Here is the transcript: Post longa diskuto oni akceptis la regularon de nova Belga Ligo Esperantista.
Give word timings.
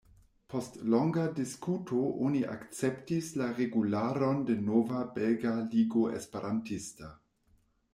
Post 0.51 0.77
longa 0.93 1.25
diskuto 1.39 1.99
oni 2.29 2.41
akceptis 2.55 3.29
la 3.43 3.51
regularon 3.63 4.43
de 4.51 4.59
nova 4.73 5.07
Belga 5.21 5.57
Ligo 5.63 6.13
Esperantista. 6.21 7.17